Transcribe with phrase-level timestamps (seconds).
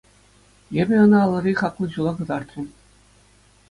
[0.81, 2.67] Эпӗ ӑна алӑри хаклӑ чула кӑтартрӑм.